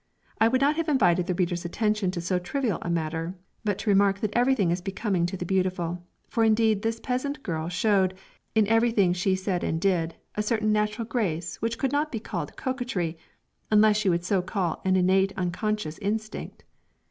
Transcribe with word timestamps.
I 0.39 0.47
would 0.47 0.61
not 0.61 0.77
have 0.77 0.89
invited 0.89 1.27
the 1.27 1.35
reader's 1.35 1.63
attention 1.63 2.09
to 2.09 2.21
so 2.21 2.39
trivial 2.39 2.79
a 2.81 2.89
matter, 2.89 3.35
but 3.63 3.77
to 3.77 3.89
remark 3.91 4.19
that 4.21 4.33
everything 4.35 4.71
is 4.71 4.81
becoming 4.81 5.27
to 5.27 5.37
the 5.37 5.45
beautiful; 5.45 6.01
for 6.27 6.43
indeed 6.43 6.81
this 6.81 6.99
peasant 6.99 7.43
girl 7.43 7.69
showed, 7.69 8.15
in 8.55 8.67
everything 8.67 9.13
she 9.13 9.35
said 9.35 9.63
and 9.63 9.79
did, 9.79 10.15
a 10.33 10.41
certain 10.41 10.71
natural 10.71 11.05
grace 11.05 11.57
which 11.61 11.77
could 11.77 11.91
not 11.91 12.11
be 12.11 12.19
called 12.19 12.57
coquetry 12.57 13.15
unless 13.69 14.03
you 14.03 14.09
will 14.09 14.17
so 14.21 14.41
call 14.41 14.81
an 14.85 14.95
innate 14.95 15.33
unconscious 15.37 15.99
instinct. 15.99 16.63